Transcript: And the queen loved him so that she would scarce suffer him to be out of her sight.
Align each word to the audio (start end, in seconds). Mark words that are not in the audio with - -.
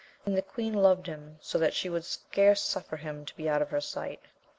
And 0.25 0.35
the 0.35 0.41
queen 0.41 0.73
loved 0.73 1.05
him 1.05 1.37
so 1.41 1.59
that 1.59 1.75
she 1.75 1.87
would 1.87 2.05
scarce 2.05 2.59
suffer 2.61 2.97
him 2.97 3.23
to 3.23 3.35
be 3.35 3.47
out 3.47 3.61
of 3.61 3.69
her 3.69 3.81
sight. 3.81 4.21